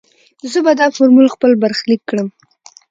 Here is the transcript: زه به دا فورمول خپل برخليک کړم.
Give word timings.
زه 0.51 0.59
به 0.65 0.71
دا 0.79 0.87
فورمول 0.95 1.27
خپل 1.35 1.51
برخليک 1.61 2.01
کړم. 2.09 2.27